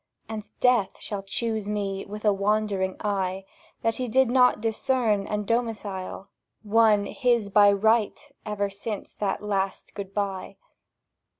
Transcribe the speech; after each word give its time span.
And 0.27 0.49
Death 0.61 0.99
shall 0.99 1.21
choose 1.21 1.67
me 1.67 2.05
with 2.07 2.25
a 2.25 2.33
wondering 2.33 2.95
eye 3.01 3.45
That 3.83 3.97
he 3.97 4.07
did 4.07 4.31
not 4.31 4.59
discern 4.59 5.27
and 5.27 5.45
domicile 5.45 6.27
One 6.63 7.05
his 7.05 7.51
by 7.51 7.71
right 7.71 8.19
ever 8.43 8.71
since 8.71 9.13
that 9.13 9.43
last 9.43 9.93
Good 9.93 10.11
bye! 10.11 10.57